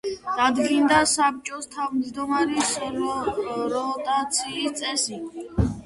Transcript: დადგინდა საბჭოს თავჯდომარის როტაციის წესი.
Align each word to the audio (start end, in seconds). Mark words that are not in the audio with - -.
დადგინდა 0.37 1.01
საბჭოს 1.11 1.69
თავჯდომარის 1.75 2.73
როტაციის 2.97 4.79
წესი. 4.83 5.23